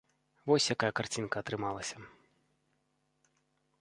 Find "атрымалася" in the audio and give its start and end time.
1.45-1.97